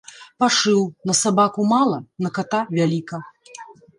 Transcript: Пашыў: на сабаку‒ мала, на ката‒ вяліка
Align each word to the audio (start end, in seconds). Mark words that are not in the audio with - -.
Пашыў: 0.43 0.79
на 1.09 1.13
сабаку‒ 1.19 1.61
мала, 1.73 1.99
на 2.25 2.29
ката‒ 2.37 2.61
вяліка 2.79 3.21